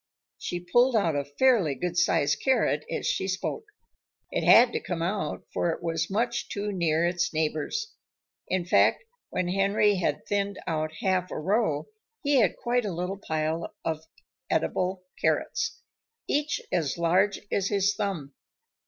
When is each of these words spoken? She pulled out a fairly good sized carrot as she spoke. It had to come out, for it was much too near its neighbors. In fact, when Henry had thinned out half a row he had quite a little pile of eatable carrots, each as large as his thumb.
She 0.39 0.59
pulled 0.59 0.95
out 0.95 1.15
a 1.15 1.23
fairly 1.23 1.75
good 1.75 1.95
sized 1.95 2.39
carrot 2.43 2.83
as 2.89 3.05
she 3.05 3.27
spoke. 3.27 3.65
It 4.31 4.43
had 4.43 4.71
to 4.73 4.79
come 4.79 5.03
out, 5.03 5.45
for 5.53 5.69
it 5.69 5.83
was 5.83 6.09
much 6.09 6.49
too 6.49 6.71
near 6.71 7.05
its 7.05 7.31
neighbors. 7.35 7.93
In 8.47 8.65
fact, 8.65 9.03
when 9.29 9.49
Henry 9.49 9.97
had 9.97 10.25
thinned 10.25 10.59
out 10.65 10.91
half 11.01 11.29
a 11.29 11.37
row 11.37 11.85
he 12.23 12.37
had 12.37 12.57
quite 12.57 12.83
a 12.83 12.91
little 12.91 13.19
pile 13.27 13.75
of 13.85 14.03
eatable 14.51 15.03
carrots, 15.21 15.79
each 16.27 16.59
as 16.71 16.97
large 16.97 17.39
as 17.51 17.67
his 17.67 17.93
thumb. 17.93 18.33